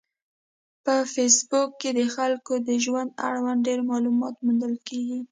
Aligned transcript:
په 0.83 0.95
فېسبوک 1.13 1.69
کې 1.81 1.89
د 1.99 2.01
خلکو 2.15 2.53
د 2.67 2.69
ژوند 2.83 3.09
اړوند 3.27 3.65
ډېر 3.67 3.79
معلومات 3.89 4.35
موندل 4.45 4.75
کېږي. 4.87 5.19